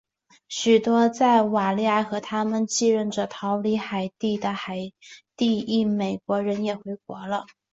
[0.47, 4.91] 许多在瓦利埃和他们的继任者逃离海地的海
[5.37, 7.45] 地裔美国人也回国了。